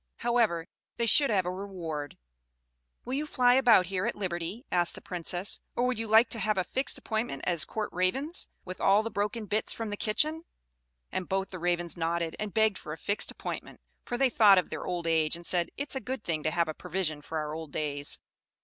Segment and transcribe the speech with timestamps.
[0.15, 2.17] However, they should have a reward.
[3.05, 6.39] "Will you fly about here at liberty," asked the Princess; "or would you like to
[6.39, 10.41] have a fixed appointment as court ravens, with all the broken bits from the kitchen?"
[11.11, 14.71] And both the Ravens nodded, and begged for a fixed appointment; for they thought of
[14.71, 17.37] their old age, and said, "It is a good thing to have a provision for
[17.37, 18.17] our old days."